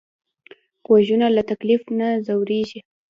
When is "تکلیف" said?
1.51-1.83